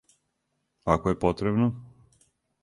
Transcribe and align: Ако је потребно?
Ако 0.93 1.13
је 1.13 1.19
потребно? 1.27 1.69